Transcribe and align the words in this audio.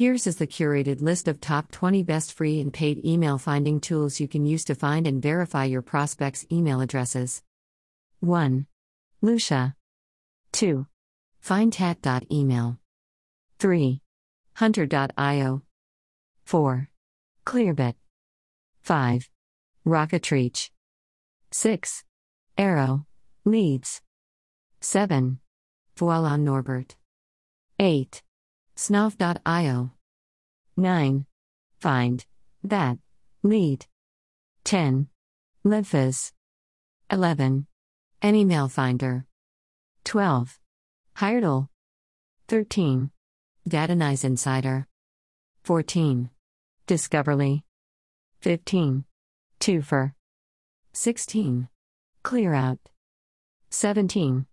Here's 0.00 0.26
is 0.26 0.36
the 0.36 0.46
curated 0.46 1.02
list 1.02 1.28
of 1.28 1.42
top 1.42 1.70
20 1.72 2.04
best 2.04 2.32
free 2.32 2.58
and 2.58 2.72
paid 2.72 3.04
email 3.04 3.36
finding 3.36 3.80
tools 3.80 4.18
you 4.18 4.28
can 4.28 4.46
use 4.46 4.64
to 4.64 4.74
find 4.74 5.06
and 5.06 5.20
verify 5.20 5.66
your 5.66 5.82
prospects' 5.82 6.46
email 6.50 6.80
addresses. 6.80 7.42
1. 8.20 8.66
Lusha. 9.22 9.74
2. 10.52 10.86
FindThat.email. 11.44 12.78
3. 13.58 14.00
Hunter.io. 14.54 15.62
4. 16.44 16.88
Clearbit. 17.44 17.94
5. 18.80 19.28
Rocketreach. 19.86 20.70
6. 21.50 22.04
Aero. 22.56 23.04
Leads. 23.44 24.00
7. 24.80 25.40
Voila 25.94 26.38
Norbert. 26.38 26.96
8. 27.78 28.22
Snov.io. 28.80 29.90
9. 30.78 31.26
Find. 31.80 32.24
That. 32.64 32.96
Lead. 33.42 33.84
10. 34.64 35.06
LeadFuze. 35.66 36.32
11. 37.10 37.66
AnyMail 38.22 38.70
Finder. 38.70 39.26
12. 40.04 40.58
Hiretual. 41.18 41.68
13. 42.48 43.10
Datanyze 43.68 44.24
Insider. 44.24 44.86
14. 45.62 46.30
Discoverly. 46.86 47.62
15. 48.40 49.04
Toofr. 49.60 50.14
16. 50.94 51.68
Clearout. 52.24 52.78
17. 53.68 54.46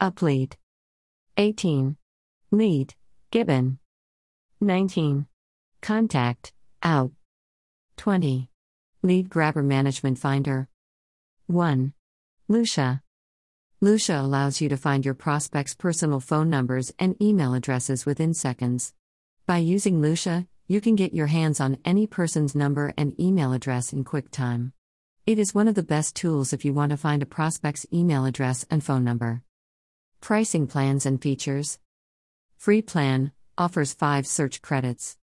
Uplead. 0.00 0.54
18. 1.36 1.96
Lead. 2.50 2.94
Gibbon. 3.30 3.78
19. 4.62 5.26
Contact. 5.82 6.54
Out. 6.82 7.12
20. 7.98 8.48
Lead 9.02 9.28
Grabber 9.28 9.62
Management 9.62 10.18
Finder. 10.18 10.66
1. 11.46 11.92
Lusha. 12.50 13.02
Lusha 13.82 14.24
allows 14.24 14.62
you 14.62 14.70
to 14.70 14.78
find 14.78 15.04
your 15.04 15.12
prospects' 15.12 15.74
personal 15.74 16.20
phone 16.20 16.48
numbers 16.48 16.90
and 16.98 17.20
email 17.20 17.52
addresses 17.52 18.06
within 18.06 18.32
seconds. 18.32 18.94
By 19.44 19.58
using 19.58 20.00
Lusha, 20.00 20.46
you 20.66 20.80
can 20.80 20.96
get 20.96 21.12
your 21.12 21.26
hands 21.26 21.60
on 21.60 21.76
any 21.84 22.06
person's 22.06 22.54
number 22.54 22.94
and 22.96 23.18
email 23.20 23.52
address 23.52 23.92
in 23.92 24.04
quick 24.04 24.30
time. 24.30 24.72
It 25.26 25.38
is 25.38 25.54
one 25.54 25.68
of 25.68 25.74
the 25.74 25.82
best 25.82 26.16
tools 26.16 26.54
if 26.54 26.64
you 26.64 26.72
want 26.72 26.92
to 26.92 26.96
find 26.96 27.22
a 27.22 27.26
prospect's 27.26 27.84
email 27.92 28.24
address 28.24 28.64
and 28.70 28.82
phone 28.82 29.04
number. 29.04 29.42
Pricing 30.22 30.66
plans 30.66 31.04
and 31.04 31.20
features. 31.20 31.78
Free 32.58 32.82
plan 32.82 33.30
offers 33.56 33.94
5 33.94 34.26
search 34.26 34.60
credits. 34.62 35.16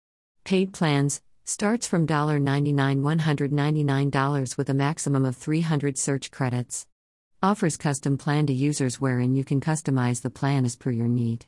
Paid 0.44 0.72
plans 0.72 1.20
starts 1.44 1.84
from 1.84 2.06
$99 2.06 2.74
$199 2.74 4.56
with 4.56 4.70
a 4.70 4.74
maximum 4.74 5.24
of 5.24 5.36
300 5.36 5.98
search 5.98 6.30
credits. 6.30 6.86
Offers 7.42 7.76
custom 7.76 8.16
plan 8.16 8.46
to 8.46 8.52
users 8.52 9.00
wherein 9.00 9.34
you 9.34 9.42
can 9.42 9.60
customize 9.60 10.22
the 10.22 10.30
plan 10.30 10.64
as 10.64 10.76
per 10.76 10.92
your 10.92 11.08
need. 11.08 11.46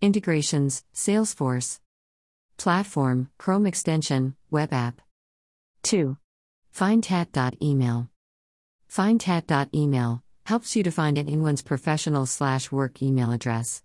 Integrations 0.00 0.82
Salesforce. 0.92 1.78
Platform 2.56 3.30
Chrome 3.38 3.66
extension, 3.66 4.34
web 4.50 4.72
app. 4.72 5.00
2. 5.84 6.16
FindThat.email. 6.74 8.08
FindThat.email 8.90 10.22
helps 10.46 10.74
you 10.74 10.82
to 10.82 10.90
find 10.90 11.18
an 11.18 11.28
anyone's 11.28 11.62
professional 11.62 12.26
slash 12.26 12.72
work 12.72 13.00
email 13.00 13.30
address. 13.30 13.84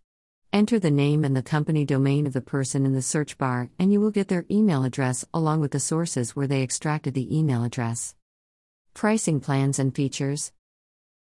Enter 0.56 0.80
the 0.80 0.89
name 0.89 1.25
and 1.25 1.36
the 1.36 1.44
company 1.44 1.84
domain 1.84 2.25
of 2.25 2.31
the 2.31 2.39
person 2.39 2.86
in 2.86 2.94
the 2.94 3.02
search 3.02 3.38
bar, 3.38 3.70
and 3.78 3.92
you 3.92 4.00
will 4.00 4.09
get 4.09 4.30
their 4.30 4.45
email 4.50 4.86
address 4.86 5.25
along 5.34 5.59
with 5.59 5.72
the 5.72 5.81
sources 5.81 6.34
where 6.34 6.48
they 6.48 6.64
extracted 6.64 7.14
the 7.14 7.38
email 7.38 7.66
address. 7.66 8.16
Pricing 8.94 9.42
plans 9.42 9.80
and 9.80 9.94
features 9.94 10.53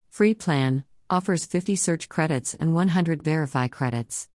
Free 0.08 0.34
plan 0.34 0.84
offers 1.10 1.46
50 1.46 1.74
search 1.74 2.08
credits 2.08 2.54
and 2.54 2.76
100 2.76 3.24
verify 3.24 3.66
credits. 3.66 4.28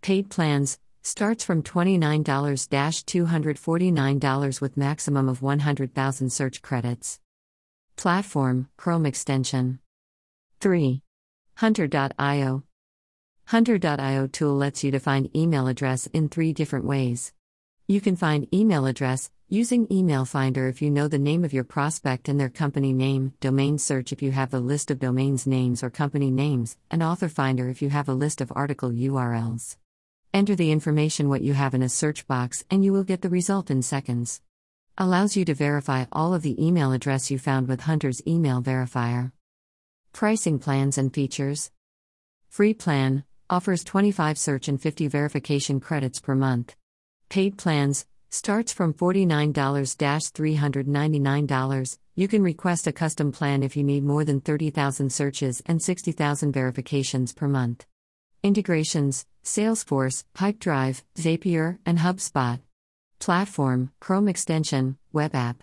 Paid 0.00 0.30
plans 0.30 0.78
starts 1.02 1.42
from 1.42 1.64
$29 1.64 2.22
$249 2.22 4.60
with 4.60 4.76
maximum 4.76 5.28
of 5.28 5.42
100,000 5.42 6.30
search 6.30 6.62
credits. 6.62 7.18
Platform 7.96 8.68
Chrome 8.76 9.06
extension. 9.06 9.80
3. 10.60 11.02
Hunter.io. 13.50 14.28
Tool 14.28 14.54
lets 14.54 14.84
you 14.84 14.92
to 14.92 15.00
find 15.00 15.28
email 15.36 15.66
address 15.66 16.06
in 16.12 16.28
three 16.28 16.52
different 16.52 16.84
ways. 16.84 17.32
You 17.88 18.00
can 18.00 18.14
find 18.14 18.46
email 18.54 18.86
address 18.86 19.28
using 19.48 19.88
Email 19.90 20.24
Finder 20.24 20.68
if 20.68 20.80
you 20.80 20.88
know 20.88 21.08
the 21.08 21.18
name 21.18 21.44
of 21.44 21.52
your 21.52 21.64
prospect 21.64 22.28
and 22.28 22.38
their 22.38 22.48
company 22.48 22.92
name, 22.92 23.32
domain 23.40 23.76
search 23.76 24.12
if 24.12 24.22
you 24.22 24.30
have 24.30 24.54
a 24.54 24.60
list 24.60 24.92
of 24.92 25.00
domains 25.00 25.48
names 25.48 25.82
or 25.82 25.90
company 25.90 26.30
names, 26.30 26.76
and 26.92 27.02
Author 27.02 27.28
Finder 27.28 27.68
if 27.68 27.82
you 27.82 27.90
have 27.90 28.08
a 28.08 28.14
list 28.14 28.40
of 28.40 28.52
article 28.54 28.92
URLs. 28.92 29.76
Enter 30.32 30.54
the 30.54 30.70
information 30.70 31.28
what 31.28 31.42
you 31.42 31.54
have 31.54 31.74
in 31.74 31.82
a 31.82 31.88
search 31.88 32.28
box 32.28 32.62
and 32.70 32.84
you 32.84 32.92
will 32.92 33.02
get 33.02 33.20
the 33.20 33.28
result 33.28 33.68
in 33.68 33.82
seconds. 33.82 34.40
Allows 34.96 35.36
you 35.36 35.44
to 35.46 35.54
verify 35.54 36.04
all 36.12 36.34
of 36.34 36.42
the 36.42 36.64
email 36.64 36.92
address 36.92 37.32
you 37.32 37.38
found 37.40 37.66
with 37.66 37.80
Hunter's 37.80 38.22
email 38.28 38.62
verifier. 38.62 39.32
Pricing 40.12 40.60
plans 40.60 40.96
and 40.96 41.12
features. 41.12 41.72
Free 42.48 42.74
plan 42.74 43.24
offers 43.50 43.84
25 43.84 44.38
search 44.38 44.68
and 44.68 44.80
50 44.80 45.08
verification 45.08 45.80
credits 45.80 46.20
per 46.20 46.34
month. 46.34 46.76
Paid 47.28 47.58
plans 47.58 48.06
starts 48.30 48.72
from 48.72 48.94
$49 48.94 49.52
$399. 50.32 51.98
You 52.14 52.28
can 52.28 52.42
request 52.42 52.86
a 52.86 52.92
custom 52.92 53.32
plan 53.32 53.62
if 53.62 53.76
you 53.76 53.82
need 53.82 54.04
more 54.04 54.24
than 54.24 54.40
30,000 54.40 55.10
searches 55.12 55.62
and 55.66 55.82
60,000 55.82 56.52
verifications 56.52 57.32
per 57.32 57.48
month. 57.48 57.86
Integrations 58.42 59.26
Salesforce, 59.44 60.24
Pipedrive, 60.34 61.02
Zapier, 61.16 61.78
and 61.86 61.98
HubSpot. 61.98 62.60
Platform 63.18 63.90
Chrome 64.00 64.28
extension, 64.28 64.96
web 65.12 65.34
app. 65.34 65.62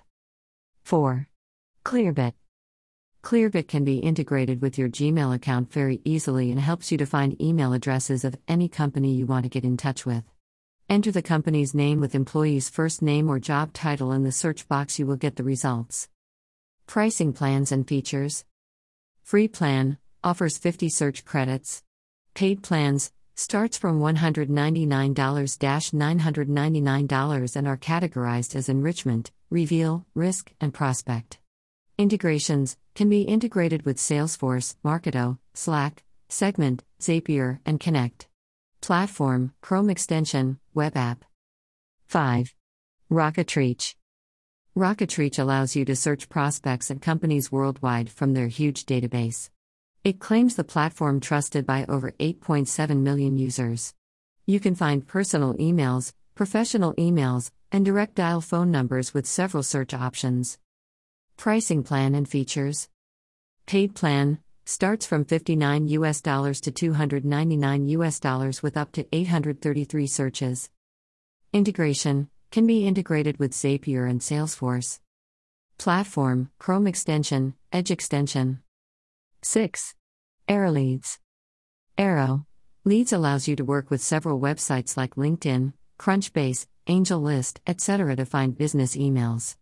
4. 0.84 1.28
Clearbit. 1.86 2.34
Clearbit 3.28 3.68
can 3.68 3.84
be 3.84 3.98
integrated 3.98 4.62
with 4.62 4.78
your 4.78 4.88
Gmail 4.88 5.36
account 5.36 5.74
very 5.74 6.00
easily 6.06 6.50
and 6.50 6.62
helps 6.62 6.94
you 6.94 6.98
to 7.00 7.06
find 7.06 7.42
email 7.42 7.74
addresses 7.74 8.24
of 8.24 8.38
any 8.48 8.70
company 8.70 9.16
you 9.16 9.26
want 9.26 9.44
to 9.44 9.50
get 9.50 9.66
in 9.66 9.76
touch 9.76 10.06
with. 10.06 10.24
Enter 10.90 11.12
the 11.12 11.22
company's 11.22 11.74
name 11.74 12.00
with 12.00 12.16
employee's 12.16 12.70
first 12.70 13.02
name 13.02 13.30
or 13.30 13.38
job 13.38 13.74
title 13.74 14.14
in 14.14 14.24
the 14.24 14.32
search 14.32 14.70
box, 14.70 14.98
you 14.98 15.06
will 15.06 15.18
get 15.18 15.36
the 15.36 15.44
results. 15.44 16.08
Pricing 16.86 17.34
plans 17.34 17.70
and 17.70 17.86
features 17.86 18.46
Free 19.24 19.50
plan 19.50 19.98
offers 20.24 20.58
50 20.58 20.88
search 20.88 21.26
credits. 21.26 21.84
Paid 22.34 22.64
plans 22.64 23.12
starts 23.36 23.78
from 23.78 24.00
$199 24.00 25.14
$999 25.14 27.56
and 27.58 27.68
are 27.68 27.78
categorized 27.78 28.56
as 28.56 28.70
enrichment, 28.70 29.34
reveal, 29.50 30.06
risk, 30.16 30.54
and 30.62 30.74
prospect. 30.74 31.40
Integrations 32.00 32.78
can 32.94 33.10
be 33.10 33.24
integrated 33.24 33.84
with 33.84 33.98
Salesforce, 33.98 34.76
Marketo, 34.86 35.40
Slack, 35.56 36.04
Segment, 36.30 36.84
Zapier, 37.00 37.58
and 37.66 37.80
Connect. 37.80 38.28
Platform, 38.82 39.52
Chrome 39.62 39.90
extension, 39.90 40.60
web 40.76 40.96
app. 40.96 41.26
5. 42.06 42.54
Rocketreach. 43.10 43.96
Rocketreach 44.78 45.40
allows 45.40 45.76
you 45.76 45.86
to 45.86 45.96
search 45.96 46.30
prospects 46.30 46.92
and 46.92 47.02
companies 47.02 47.52
worldwide 47.52 48.12
from 48.12 48.36
their 48.36 48.48
huge 48.48 48.86
database. 48.86 49.50
It 50.04 50.20
claims 50.20 50.56
the 50.56 50.64
platform 50.64 51.20
trusted 51.20 51.66
by 51.66 51.84
over 51.90 52.12
8.7 52.20 53.02
million 53.02 53.40
users. 53.40 53.96
You 54.46 54.60
can 54.60 54.76
find 54.76 55.08
personal 55.08 55.56
emails, 55.56 56.14
professional 56.36 56.94
emails, 56.94 57.50
and 57.72 57.84
direct 57.84 58.14
dial 58.14 58.42
phone 58.42 58.70
numbers 58.70 59.16
with 59.16 59.26
several 59.26 59.64
search 59.64 59.96
options. 59.96 60.60
Pricing 61.38 61.84
plan 61.84 62.16
and 62.16 62.28
features. 62.28 62.90
Paid 63.68 63.94
plan 63.94 64.40
starts 64.66 65.06
from 65.06 65.24
59 65.24 65.88
US 65.90 66.20
dollars 66.20 66.60
to 66.62 66.72
299 66.72 67.88
US 67.90 68.20
dollars 68.20 68.64
with 68.64 68.76
up 68.76 68.92
to 68.94 69.06
833 69.12 70.08
searches. 70.08 70.72
Integration 71.54 72.30
can 72.50 72.66
be 72.66 72.88
integrated 72.88 73.38
with 73.38 73.52
Zapier 73.54 74.10
and 74.10 74.20
Salesforce. 74.20 75.00
Platform, 75.78 76.50
Chrome 76.58 76.88
extension, 76.88 77.54
Edge 77.72 77.92
extension. 77.92 78.64
6. 79.44 79.94
AeroLeads. 80.50 81.20
Arrow 82.00 82.48
Leads 82.84 83.14
allows 83.14 83.48
you 83.48 83.56
to 83.56 83.64
work 83.64 83.92
with 83.92 84.02
several 84.02 84.40
websites 84.40 84.98
like 84.98 85.16
LinkedIn, 85.16 85.74
Crunchbase, 86.00 86.66
AngelList, 86.88 87.60
etc. 87.68 88.16
to 88.16 88.26
find 88.26 88.58
business 88.58 88.96
emails. 88.96 89.56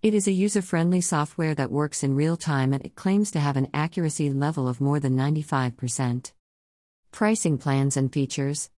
It 0.00 0.14
is 0.14 0.28
a 0.28 0.32
user 0.32 0.62
friendly 0.62 1.00
software 1.00 1.56
that 1.56 1.72
works 1.72 2.04
in 2.04 2.14
real 2.14 2.36
time 2.36 2.72
and 2.72 2.84
it 2.84 2.94
claims 2.94 3.32
to 3.32 3.40
have 3.40 3.56
an 3.56 3.66
accuracy 3.74 4.30
level 4.30 4.68
of 4.68 4.80
more 4.80 5.00
than 5.00 5.16
95%. 5.16 6.30
Pricing 7.10 7.58
plans 7.58 7.96
and 7.96 8.12
features 8.12 8.70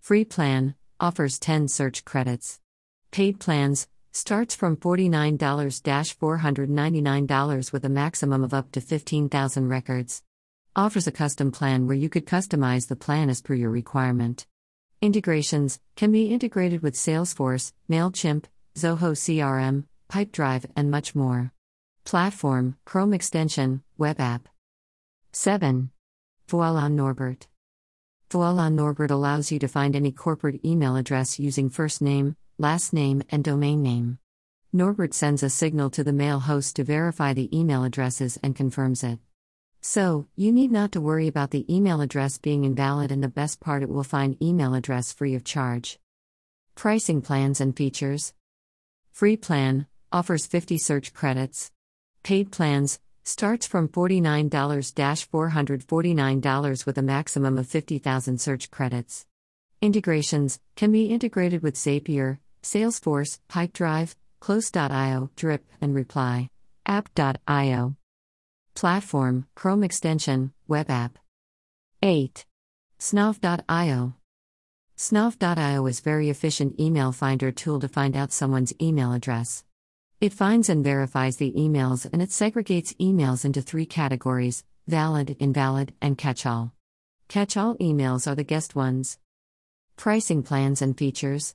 Free 0.00 0.24
plan 0.24 0.74
offers 0.98 1.38
10 1.38 1.68
search 1.68 2.04
credits. 2.04 2.58
Paid 3.12 3.38
plans 3.38 3.86
starts 4.10 4.56
from 4.56 4.76
$49 4.76 5.38
$499 5.38 7.72
with 7.72 7.84
a 7.84 7.88
maximum 7.88 8.42
of 8.42 8.52
up 8.52 8.72
to 8.72 8.80
15,000 8.80 9.68
records. 9.68 10.24
Offers 10.74 11.06
a 11.06 11.12
custom 11.12 11.52
plan 11.52 11.86
where 11.86 11.96
you 11.96 12.08
could 12.08 12.26
customize 12.26 12.88
the 12.88 12.96
plan 12.96 13.30
as 13.30 13.40
per 13.40 13.54
your 13.54 13.70
requirement. 13.70 14.48
Integrations 15.00 15.78
can 15.94 16.10
be 16.10 16.34
integrated 16.34 16.82
with 16.82 16.94
Salesforce, 16.94 17.72
MailChimp, 17.88 18.46
Zoho 18.74 19.14
CRM, 19.14 19.84
Pipedrive, 20.10 20.66
and 20.74 20.90
much 20.90 21.14
more. 21.14 21.52
Platform, 22.04 22.76
Chrome 22.84 23.14
extension, 23.14 23.84
web 23.96 24.18
app. 24.18 24.48
7. 25.30 25.90
Voila 26.48 26.88
Norbert. 26.88 27.46
Voila 28.28 28.68
Norbert 28.68 29.12
allows 29.12 29.52
you 29.52 29.60
to 29.60 29.68
find 29.68 29.94
any 29.94 30.10
corporate 30.10 30.64
email 30.64 30.96
address 30.96 31.38
using 31.38 31.70
first 31.70 32.02
name, 32.02 32.34
last 32.58 32.92
name, 32.92 33.22
and 33.30 33.44
domain 33.44 33.84
name. 33.84 34.18
Norbert 34.72 35.14
sends 35.14 35.44
a 35.44 35.48
signal 35.48 35.90
to 35.90 36.02
the 36.02 36.12
mail 36.12 36.40
host 36.40 36.74
to 36.76 36.84
verify 36.84 37.32
the 37.32 37.56
email 37.56 37.84
addresses 37.84 38.36
and 38.42 38.56
confirms 38.56 39.04
it. 39.04 39.20
So, 39.80 40.26
you 40.34 40.50
need 40.50 40.72
not 40.72 40.90
to 40.92 41.00
worry 41.00 41.28
about 41.28 41.52
the 41.52 41.72
email 41.72 42.00
address 42.00 42.36
being 42.36 42.64
invalid, 42.64 43.12
and 43.12 43.22
the 43.22 43.28
best 43.28 43.60
part, 43.60 43.84
it 43.84 43.88
will 43.88 44.02
find 44.02 44.42
email 44.42 44.74
address 44.74 45.12
free 45.12 45.36
of 45.36 45.44
charge. 45.44 46.00
Pricing 46.74 47.22
plans 47.22 47.60
and 47.60 47.76
features 47.76 48.34
Free 49.12 49.36
plan 49.36 49.86
offers 50.12 50.46
50 50.46 50.78
search 50.78 51.12
credits. 51.14 51.72
Paid 52.22 52.52
plans 52.52 53.00
starts 53.24 53.66
from 53.66 53.88
$49 53.88 54.50
$449 54.50 56.86
with 56.86 56.98
a 56.98 57.02
maximum 57.02 57.58
of 57.58 57.66
50,000 57.66 58.40
search 58.40 58.70
credits. 58.70 59.26
Integrations 59.80 60.60
can 60.76 60.92
be 60.92 61.06
integrated 61.06 61.62
with 61.62 61.74
Zapier, 61.74 62.38
Salesforce, 62.62 63.38
Pipedrive, 63.48 64.14
Close.io, 64.40 65.30
Drip, 65.36 65.64
and 65.80 65.94
Reply. 65.94 66.50
App.io. 66.86 67.96
Platform, 68.74 69.46
Chrome 69.54 69.84
extension, 69.84 70.52
web 70.66 70.90
app. 70.90 71.18
8. 72.02 72.46
Snov.io. 72.98 74.14
Snov.io 74.96 75.86
is 75.86 76.00
very 76.00 76.28
efficient 76.28 76.78
email 76.78 77.12
finder 77.12 77.50
tool 77.50 77.80
to 77.80 77.88
find 77.88 78.16
out 78.16 78.32
someone's 78.32 78.74
email 78.80 79.12
address. 79.12 79.64
It 80.20 80.34
finds 80.34 80.68
and 80.68 80.84
verifies 80.84 81.38
the 81.38 81.52
emails 81.52 82.06
and 82.12 82.20
it 82.20 82.28
segregates 82.28 82.94
emails 82.98 83.46
into 83.46 83.62
three 83.62 83.86
categories 83.86 84.64
valid, 84.86 85.34
invalid, 85.38 85.94
and 86.02 86.18
catch 86.18 86.44
all. 86.44 86.74
Catch 87.28 87.56
all 87.56 87.76
emails 87.76 88.30
are 88.30 88.34
the 88.34 88.44
guest 88.44 88.74
ones. 88.74 89.18
Pricing 89.96 90.42
plans 90.42 90.82
and 90.82 90.98
features 90.98 91.54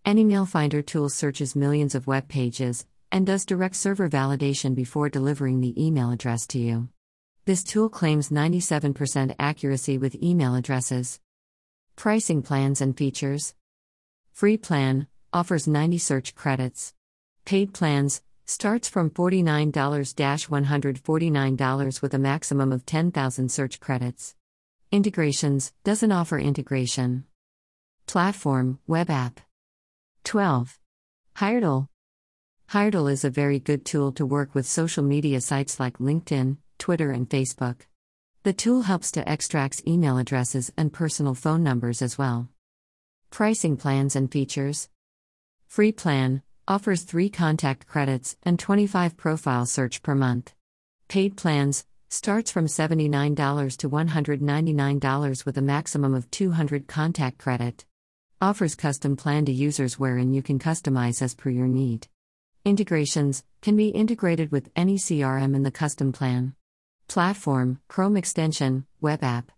AnyMail 0.05 0.47
Finder 0.47 0.83
tool 0.83 1.09
searches 1.09 1.55
millions 1.55 1.95
of 1.95 2.05
web 2.05 2.27
pages 2.27 2.85
and 3.11 3.25
does 3.25 3.47
direct 3.47 3.75
server 3.75 4.07
validation 4.07 4.75
before 4.75 5.09
delivering 5.09 5.59
the 5.59 5.73
email 5.83 6.11
address 6.11 6.45
to 6.45 6.59
you. 6.59 6.87
This 7.45 7.63
tool 7.63 7.89
claims 7.89 8.29
97% 8.29 9.33
accuracy 9.39 9.97
with 9.97 10.21
email 10.21 10.53
addresses. 10.53 11.19
Pricing 11.95 12.43
plans 12.43 12.79
and 12.79 12.95
features. 12.95 13.55
Free 14.33 14.57
plan 14.57 15.07
offers 15.33 15.67
90 15.67 15.97
search 15.97 16.35
credits. 16.35 16.93
Paid 17.43 17.73
plans 17.73 18.21
starts 18.49 18.89
from 18.89 19.11
$49 19.11 19.71
$149 19.71 22.01
with 22.01 22.13
a 22.15 22.19
maximum 22.19 22.71
of 22.71 22.83
10,000 22.85 23.51
search 23.51 23.79
credits. 23.79 24.33
Integrations 24.91 25.71
doesn't 25.83 26.11
offer 26.11 26.39
integration. 26.39 27.25
Platform, 28.07 28.79
web 28.87 29.11
app. 29.11 29.39
12. 30.23 30.79
Hiretual. 31.35 31.87
Hiretual 32.69 33.07
is 33.07 33.23
a 33.23 33.29
very 33.29 33.59
good 33.59 33.85
tool 33.85 34.11
to 34.13 34.25
work 34.25 34.55
with 34.55 34.65
social 34.65 35.03
media 35.03 35.41
sites 35.41 35.79
like 35.79 35.99
LinkedIn, 35.99 36.57
Twitter, 36.79 37.11
and 37.11 37.29
Facebook. 37.29 37.81
The 38.41 38.53
tool 38.53 38.81
helps 38.81 39.11
to 39.11 39.31
extract 39.31 39.87
email 39.87 40.17
addresses 40.17 40.71
and 40.75 40.91
personal 40.91 41.35
phone 41.35 41.61
numbers 41.61 42.01
as 42.01 42.17
well. 42.17 42.49
Pricing 43.29 43.77
plans 43.77 44.15
and 44.15 44.31
features. 44.31 44.89
Free 45.67 45.91
plan 45.91 46.41
offers 46.69 47.01
3 47.01 47.29
contact 47.29 47.87
credits 47.87 48.37
and 48.43 48.59
25 48.59 49.17
profile 49.17 49.65
search 49.65 50.03
per 50.03 50.13
month. 50.13 50.53
Paid 51.07 51.35
plans 51.35 51.83
starts 52.09 52.51
from 52.51 52.67
$79 52.67 53.77
to 53.77 53.89
$199 53.89 55.45
with 55.45 55.57
a 55.57 55.63
maximum 55.63 56.13
of 56.13 56.29
200 56.29 56.87
contact 56.87 57.39
credit. 57.39 57.85
Offers 58.39 58.75
custom 58.75 59.17
plan 59.17 59.45
to 59.45 59.51
users 59.51 59.97
wherein 59.97 60.31
you 60.31 60.43
can 60.43 60.59
customize 60.59 61.23
as 61.23 61.33
per 61.33 61.49
your 61.49 61.67
need. 61.67 62.07
Integrations 62.63 63.43
can 63.61 63.75
be 63.75 63.89
integrated 63.89 64.51
with 64.51 64.69
any 64.75 64.97
CRM 64.97 65.55
in 65.55 65.63
the 65.63 65.71
custom 65.71 66.11
plan. 66.11 66.53
Platform, 67.07 67.79
Chrome 67.87 68.15
extension, 68.15 68.85
web 69.01 69.23
app. 69.23 69.51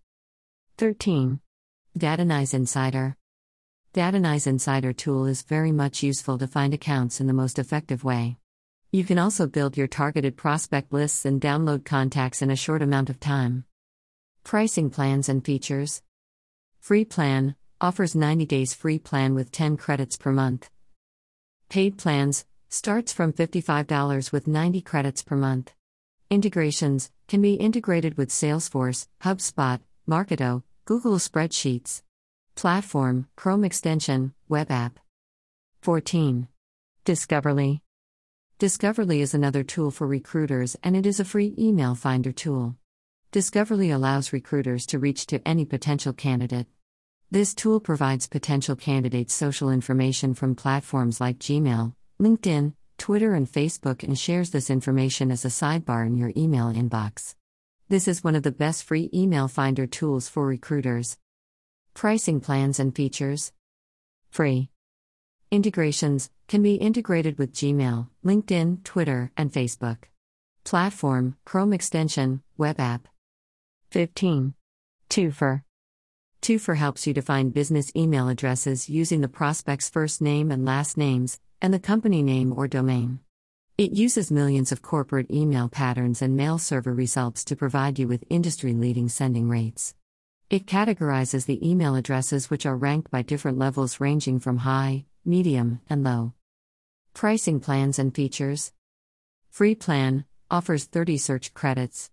13. 0.78 1.42
Datanyze 1.98 2.54
Insider. 2.54 3.18
Datanyze 3.94 4.48
Insider 4.48 4.94
tool 4.94 5.26
is 5.26 5.42
very 5.42 5.74
much 5.74 6.02
useful 6.02 6.38
to 6.38 6.48
find 6.48 6.74
accounts 6.74 7.20
in 7.20 7.28
the 7.28 7.34
most 7.34 7.60
effective 7.60 8.06
way. 8.06 8.38
You 8.90 9.04
can 9.04 9.20
also 9.20 9.48
build 9.48 9.76
your 9.76 9.88
targeted 9.88 10.38
prospect 10.38 10.94
lists 10.94 11.26
and 11.26 11.42
download 11.42 11.84
contacts 11.84 12.42
in 12.42 12.50
a 12.50 12.56
short 12.56 12.82
amount 12.82 13.10
of 13.10 13.20
time. 13.20 13.66
Pricing 14.46 14.92
plans 14.92 15.28
and 15.28 15.44
features. 15.44 16.02
Free 16.80 17.04
plan 17.04 17.56
offers 17.82 18.16
90 18.16 18.46
days 18.46 18.74
free 18.74 18.98
plan 18.98 19.36
with 19.36 19.52
10 19.52 19.76
credits 19.76 20.16
per 20.16 20.32
month. 20.32 20.70
Paid 21.68 21.98
plans 21.98 22.46
starts 22.70 23.12
from 23.12 23.34
$55 23.34 24.32
with 24.32 24.48
90 24.48 24.80
credits 24.84 25.22
per 25.22 25.36
month. 25.36 25.74
Integrations 26.30 27.12
can 27.28 27.42
be 27.42 27.56
integrated 27.56 28.18
with 28.18 28.30
Salesforce, 28.30 29.08
HubSpot, 29.22 29.82
Marketo, 30.08 30.64
Google 30.86 31.18
Spreadsheets. 31.18 32.04
Platform, 32.62 33.28
Chrome 33.36 33.64
extension, 33.64 34.36
web 34.48 34.70
app. 34.70 35.00
14. 35.82 36.48
Discoverly. 37.04 37.82
Discoverly 38.60 39.22
is 39.22 39.34
another 39.34 39.64
tool 39.64 39.90
for 39.90 40.06
recruiters 40.06 40.78
and 40.84 40.96
it 40.96 41.08
is 41.08 41.20
a 41.20 41.26
free 41.26 41.56
email 41.58 41.96
finder 41.96 42.32
tool. 42.32 42.76
Discoverly 43.32 43.90
allows 43.90 44.32
recruiters 44.32 44.86
to 44.86 45.00
reach 45.00 45.26
to 45.26 45.42
any 45.44 45.66
potential 45.66 46.14
candidate. 46.14 46.68
This 47.32 47.56
tool 47.56 47.80
provides 47.80 48.28
potential 48.28 48.76
candidates 48.76 49.34
social 49.34 49.72
information 49.72 50.36
from 50.36 50.54
platforms 50.54 51.20
like 51.20 51.40
Gmail, 51.40 51.96
LinkedIn, 52.22 52.74
Twitter, 53.00 53.34
and 53.34 53.52
Facebook 53.52 54.04
and 54.04 54.20
shares 54.20 54.52
this 54.52 54.70
information 54.70 55.32
as 55.32 55.46
a 55.46 55.48
sidebar 55.48 56.06
in 56.06 56.16
your 56.16 56.32
email 56.38 56.72
inbox. 56.72 57.34
This 57.90 58.08
is 58.08 58.24
one 58.24 58.36
of 58.36 58.44
the 58.44 58.52
best 58.52 58.84
free 58.84 59.10
email 59.12 59.48
finder 59.48 59.88
tools 59.88 60.30
for 60.30 60.46
recruiters. 60.46 61.18
Pricing 61.94 62.40
plans 62.40 62.80
and 62.80 62.96
features. 62.96 63.52
Free. 64.30 64.70
Integrations 65.52 66.30
can 66.48 66.64
be 66.64 66.76
integrated 66.76 67.38
with 67.38 67.54
Gmail, 67.54 68.08
LinkedIn, 68.26 68.84
Twitter, 68.84 69.32
and 69.36 69.52
Facebook. 69.52 70.06
Platform, 70.64 71.36
Chrome 71.46 71.74
extension, 71.74 72.42
web 72.58 72.80
app. 72.80 73.08
15. 73.92 74.54
Toofr. 75.10 75.64
Toofr 76.42 76.78
helps 76.78 77.06
you 77.06 77.14
to 77.14 77.22
find 77.22 77.54
business 77.54 77.92
email 77.96 78.30
addresses 78.30 78.90
using 78.90 79.22
the 79.22 79.28
prospect's 79.28 79.90
first 79.90 80.22
name 80.22 80.50
and 80.50 80.66
last 80.66 80.98
names, 80.98 81.40
and 81.62 81.74
the 81.74 81.80
company 81.80 82.24
name 82.24 82.54
or 82.56 82.68
domain. 82.68 83.20
It 83.78 83.92
uses 83.92 84.32
millions 84.32 84.72
of 84.72 84.82
corporate 84.82 85.30
email 85.30 85.68
patterns 85.68 86.22
and 86.22 86.36
mail 86.36 86.58
server 86.58 86.94
results 86.94 87.44
to 87.46 87.56
provide 87.56 88.00
you 88.00 88.08
with 88.08 88.24
industry 88.30 88.74
leading 88.74 89.10
sending 89.10 89.50
rates. 89.50 89.94
It 90.52 90.66
categorizes 90.66 91.46
the 91.46 91.66
email 91.66 91.96
addresses 91.96 92.50
which 92.50 92.66
are 92.66 92.76
ranked 92.76 93.10
by 93.10 93.22
different 93.22 93.58
levels 93.58 94.02
ranging 94.02 94.42
from 94.42 94.58
high, 94.58 95.06
medium, 95.24 95.80
and 95.90 96.04
low. 96.04 96.34
Pricing 97.14 97.62
plans 97.62 97.98
and 97.98 98.14
features 98.14 98.74
Free 99.50 99.76
plan 99.76 100.26
offers 100.50 100.84
30 100.84 101.18
search 101.20 101.54
credits. 101.54 102.12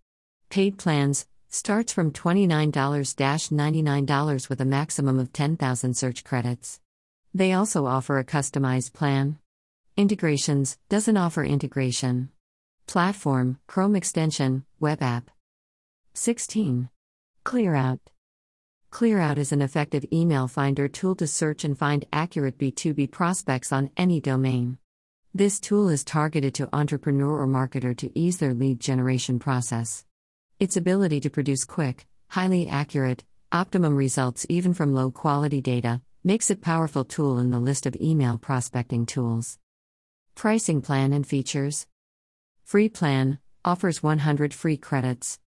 Paid 0.51 0.79
plans 0.79 1.27
starts 1.49 1.93
from 1.93 2.13
$29 2.13 2.71
$99 2.71 4.49
with 4.49 4.61
a 4.61 4.65
maximum 4.65 5.19
of 5.19 5.33
10,000 5.33 5.97
search 5.97 6.23
credits. 6.23 6.79
They 7.35 7.53
also 7.53 7.87
offer 7.87 8.21
a 8.21 8.25
customized 8.25 8.93
plan. 8.93 9.41
Integrations 9.97 10.79
doesn't 10.89 11.17
offer 11.17 11.43
integration. 11.43 12.29
Platform, 12.87 13.59
Chrome 13.67 13.97
extension, 13.97 14.65
web 14.79 15.03
app. 15.03 15.29
16. 16.15 16.89
Clearout. 17.45 17.99
Clearout 18.91 19.37
is 19.37 19.53
an 19.53 19.61
effective 19.61 20.05
email 20.13 20.49
finder 20.49 20.89
tool 20.89 21.15
to 21.17 21.27
search 21.27 21.63
and 21.63 21.79
find 21.79 22.07
accurate 22.13 22.59
B2B 22.59 23.11
prospects 23.11 23.71
on 23.71 23.91
any 23.97 24.21
domain. 24.21 24.79
This 25.35 25.61
tool 25.61 25.89
is 25.89 26.05
targeted 26.05 26.55
to 26.55 26.75
entrepreneur 26.75 27.43
or 27.43 27.47
marketer 27.47 27.97
to 27.99 28.19
ease 28.19 28.39
their 28.39 28.55
lead 28.55 28.81
generation 28.81 29.39
process. 29.39 30.05
Its 30.59 30.77
ability 30.77 31.21
to 31.21 31.31
produce 31.31 31.65
quick, 31.65 32.07
highly 32.29 32.67
accurate, 32.67 33.25
optimum 33.53 33.95
results 33.95 34.47
even 34.49 34.73
from 34.73 34.95
low 34.95 35.11
quality 35.11 35.61
data 35.61 36.01
makes 36.25 36.51
it 36.51 36.63
powerful 36.63 37.05
tool 37.05 37.39
in 37.39 37.51
the 37.51 37.61
list 37.61 37.87
of 37.87 37.97
email 38.01 38.39
prospecting 38.39 39.05
tools. 39.05 39.59
Pricing 40.35 40.81
plan 40.81 41.13
and 41.13 41.27
features. 41.27 41.87
Free 42.65 42.89
plan 42.89 43.39
offers 43.65 44.03
100 44.03 44.55
free 44.55 44.79
credits. 44.79 45.39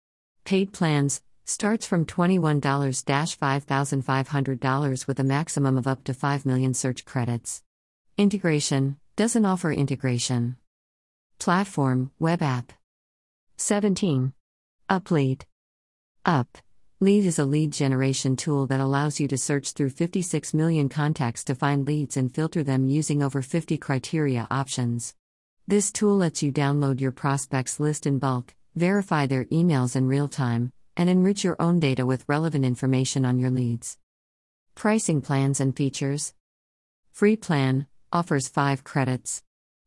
Paid 0.45 0.73
plans 0.73 1.23
starts 1.51 1.85
from 1.85 2.07
$21 2.07 2.61
$5,500 2.61 5.07
with 5.07 5.19
a 5.19 5.25
maximum 5.25 5.77
of 5.77 5.89
up 5.89 6.05
to 6.05 6.15
5 6.15 6.47
million 6.47 6.73
search 6.73 7.05
credits. 7.05 7.63
Integration 8.17 8.97
doesn't 9.17 9.45
offer 9.45 9.73
integration. 9.73 10.57
Platform, 11.39 12.13
web 12.19 12.41
app. 12.41 12.73
17. 13.57 14.33
UpLead. 14.89 15.43
Up. 16.25 16.59
Lead 17.01 17.27
is 17.27 17.39
a 17.39 17.45
lead 17.45 17.73
generation 17.73 18.37
tool 18.37 18.67
that 18.67 18.79
allows 18.79 19.19
you 19.19 19.27
to 19.27 19.37
search 19.37 19.73
through 19.73 19.91
56 19.91 20.55
million 20.55 20.89
contacts 20.89 21.43
to 21.45 21.55
find 21.55 21.87
leads 21.87 22.17
and 22.17 22.35
filter 22.35 22.63
them 22.63 22.89
using 22.89 23.23
over 23.23 23.43
50 23.43 23.77
criteria 23.79 24.47
options. 24.51 25.15
This 25.67 25.91
tool 25.91 26.17
lets 26.17 26.43
you 26.43 26.53
download 26.53 27.01
your 27.01 27.13
prospects 27.13 27.81
list 27.81 28.07
in 28.07 28.19
bulk, 28.19 28.55
verify 28.77 29.27
their 29.27 29.47
emails 29.47 29.97
in 29.97 30.07
real 30.07 30.29
time, 30.29 30.73
and 30.97 31.09
enrich 31.09 31.45
your 31.45 31.57
own 31.61 31.79
data 31.81 32.07
with 32.07 32.25
relevant 32.29 32.65
information 32.65 33.25
on 33.25 33.39
your 33.39 33.51
leads. 33.51 33.99
Pricing 34.75 35.21
plans 35.21 35.61
and 35.61 35.77
features 35.77 36.35
Free 37.13 37.37
plan 37.37 37.87
offers 38.13 38.49
5 38.49 38.83
credits. 38.85 39.43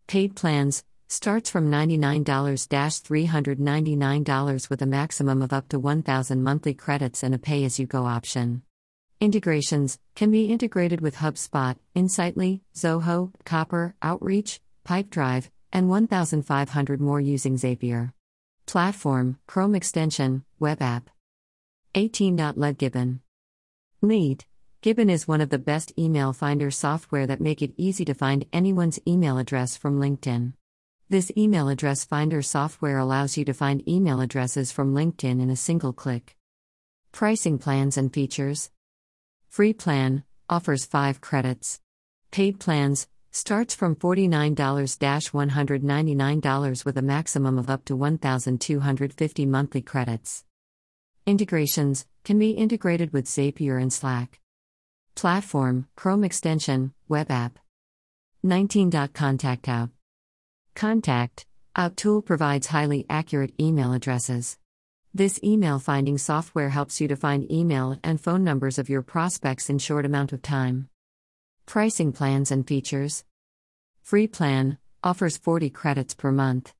Paid 0.07 0.36
plans 0.36 0.83
starts 1.07 1.50
from 1.50 1.72
$99 1.72 2.24
$399 2.24 4.69
with 4.69 4.81
a 4.81 4.86
maximum 4.86 5.41
of 5.41 5.53
up 5.53 5.69
to 5.69 5.79
1,000 5.79 6.43
monthly 6.43 6.74
credits 6.74 7.24
and 7.24 7.33
a 7.36 7.38
pay 7.38 7.63
as 7.63 7.79
you 7.79 7.86
go 7.86 8.05
option. 8.05 8.63
Integrations 9.19 10.00
can 10.15 10.31
be 10.31 10.45
integrated 10.45 11.01
with 11.01 11.17
HubSpot, 11.17 11.75
Insightly, 11.95 12.63
Zoho, 12.75 13.31
Copper, 13.45 13.95
Outreach, 14.01 14.60
Pipedrive, 14.86 15.50
and 15.72 15.88
1,500 15.89 17.00
more 17.00 17.22
using 17.22 17.55
Zapier. 17.55 18.12
Platform, 18.65 19.38
Chrome 19.46 19.75
extension, 19.75 20.46
web 20.60 20.82
app. 20.82 21.10
18. 21.96 22.38
Lead 22.55 22.77
Gibbon. 22.77 23.20
Lead. 24.01 24.46
Gibbon 24.82 25.10
is 25.10 25.27
one 25.27 25.41
of 25.41 25.50
the 25.50 25.60
best 25.60 25.93
email 25.98 26.34
finder 26.34 26.72
software 26.72 27.27
that 27.27 27.39
make 27.39 27.62
it 27.62 27.74
easy 27.77 28.03
to 28.05 28.13
find 28.13 28.46
anyone's 28.51 29.00
email 29.08 29.38
address 29.38 29.77
from 29.77 30.00
LinkedIn. 30.00 30.53
This 31.10 31.32
email 31.38 31.70
address 31.70 32.03
finder 32.03 32.41
software 32.41 32.98
allows 32.98 33.38
you 33.38 33.46
to 33.46 33.53
find 33.53 33.88
email 33.88 34.20
addresses 34.20 34.72
from 34.72 34.96
LinkedIn 34.96 35.41
in 35.41 35.50
a 35.50 35.55
single 35.55 35.93
click. 35.93 36.36
Pricing 37.12 37.60
plans 37.60 37.98
and 37.98 38.12
features. 38.12 38.72
Free 39.50 39.74
plan 39.74 40.24
offers 40.50 40.86
5 40.86 41.22
credits. 41.22 41.79
Paid 42.32 42.60
plans 42.60 43.08
starts 43.33 43.73
from 43.73 43.95
$49 43.95 44.55
$199 44.55 46.85
with 46.85 46.97
a 46.97 47.01
maximum 47.01 47.57
of 47.57 47.69
up 47.69 47.83
to 47.85 47.95
1,250 47.95 49.45
monthly 49.47 49.81
credits. 49.81 50.43
Integrations 51.25 52.05
can 52.23 52.37
be 52.37 52.51
integrated 52.51 53.11
with 53.11 53.25
Zapier 53.25 53.81
and 53.81 53.91
Slack. 53.91 54.39
Platform, 55.15 55.87
Chrome 55.95 56.23
extension, 56.23 56.93
web 57.07 57.31
app. 57.31 57.57
19. 58.43 58.91
Contact 59.13 59.67
Out. 59.67 59.89
Contact 60.75 61.47
Out 61.75 61.97
tool 61.97 62.21
provides 62.21 62.67
highly 62.67 63.05
accurate 63.09 63.53
email 63.59 63.93
addresses. 63.93 64.59
This 65.13 65.39
email 65.43 65.79
finding 65.79 66.17
software 66.17 66.69
helps 66.69 67.01
you 67.01 67.07
to 67.07 67.15
find 67.15 67.51
email 67.51 67.97
and 68.03 68.21
phone 68.21 68.43
numbers 68.43 68.77
of 68.77 68.89
your 68.89 69.01
prospects 69.01 69.69
in 69.69 69.79
short 69.79 70.05
amount 70.05 70.33
of 70.33 70.41
time. 70.41 70.89
Pricing 71.65 72.12
plans 72.12 72.51
and 72.51 72.67
features. 72.67 73.24
Free 74.01 74.27
plan 74.27 74.77
offers 75.03 75.38
40 75.38 75.70
credits 75.70 76.13
per 76.13 76.29
month. 76.32 76.74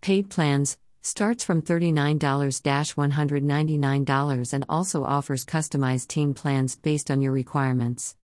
Paid 0.00 0.30
plans 0.30 0.78
starts 1.02 1.44
from 1.44 1.62
$39 1.62 2.18
$199 2.18 4.52
and 4.52 4.64
also 4.68 5.04
offers 5.04 5.44
customized 5.44 6.08
team 6.08 6.34
plans 6.34 6.76
based 6.76 7.10
on 7.10 7.20
your 7.20 7.32
requirements. 7.32 8.16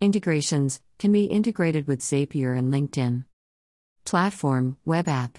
Integrations 0.00 0.80
can 0.98 1.12
be 1.12 1.24
integrated 1.24 1.86
with 1.86 2.00
Zapier 2.00 2.56
and 2.56 2.72
LinkedIn. 2.72 3.24
Platform, 4.04 4.76
web 4.84 5.08
app. 5.08 5.38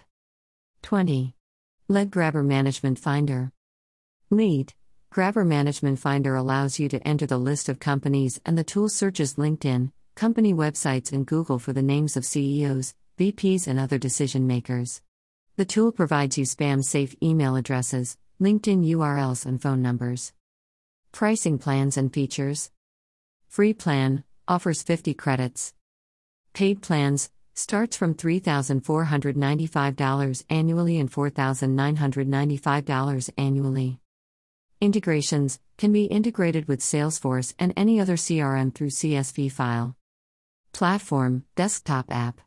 20. 0.84 1.34
Lead 1.88 2.12
Grabber 2.12 2.44
Management 2.44 3.00
Finder. 3.00 3.52
Lead. 4.30 4.74
Grabber 5.10 5.46
Management 5.46 6.00
Finder 6.00 6.36
allows 6.36 6.80
you 6.80 6.90
to 6.90 7.08
enter 7.08 7.26
the 7.26 7.38
list 7.38 7.70
of 7.70 7.80
companies 7.80 8.42
and 8.46 8.58
the 8.58 8.64
tool 8.64 8.90
searches 8.90 9.36
LinkedIn, 9.36 9.92
company 10.18 10.54
websites, 10.54 11.14
and 11.14 11.26
Google 11.26 11.60
for 11.60 11.72
the 11.72 11.82
names 11.82 12.18
of 12.18 12.26
CEOs, 12.26 12.94
VPs, 13.18 13.68
and 13.68 13.80
other 13.80 13.98
decision 13.98 14.46
makers. 14.46 15.02
The 15.56 15.64
tool 15.64 15.94
provides 15.94 16.38
you 16.38 16.44
spam 16.44 16.84
safe 16.84 17.16
email 17.24 17.56
addresses, 17.56 18.18
LinkedIn 18.42 18.86
URLs, 18.86 19.46
and 19.46 19.62
phone 19.62 19.82
numbers. 19.82 20.34
Pricing 21.12 21.58
plans 21.58 21.96
and 21.96 22.14
features 22.14 22.72
Free 23.48 23.74
plan 23.74 24.26
offers 24.48 24.84
50 24.84 25.14
credits. 25.14 25.74
Paid 26.54 26.82
plans 26.82 27.30
starts 27.54 27.96
from 27.96 28.14
$3,495 28.14 30.44
annually 30.50 31.00
and 31.00 31.10
$4,995 31.12 33.30
annually. 33.38 34.00
Integrations 34.80 35.60
can 35.78 35.92
be 35.92 36.06
integrated 36.06 36.68
with 36.68 36.82
Salesforce 36.82 37.56
and 37.58 37.74
any 37.76 38.00
other 38.00 38.16
CRM 38.16 38.76
through 38.76 38.90
CSV 38.90 39.52
file. 39.52 39.96
Platform, 40.78 41.44
desktop 41.56 42.06
app. 42.12 42.40